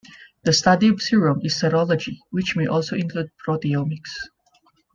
The 0.45 0.51
study 0.53 0.87
of 0.87 0.99
serum 0.99 1.41
is 1.43 1.61
serology, 1.61 2.17
which 2.31 2.55
may 2.55 2.65
also 2.65 2.95
include 2.97 3.29
proteomics. 3.47 4.09